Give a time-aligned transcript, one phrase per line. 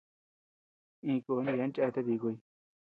[1.05, 2.35] Iña koo yeabean cheate díkuy.